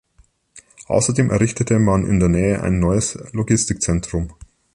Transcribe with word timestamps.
Außerdem 0.87 1.29
errichtete 1.29 1.77
man 1.77 2.07
in 2.07 2.19
der 2.19 2.27
Nähe 2.27 2.63
ein 2.63 2.79
neues 2.79 3.19
Logistikzentrum. 3.33 4.33